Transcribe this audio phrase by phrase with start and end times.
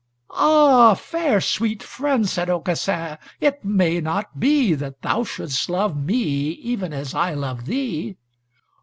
[0.31, 6.15] "Ah, fair sweet friend," said Aucassin, "it may not be that thou shouldst love me
[6.21, 8.17] even as I love thee.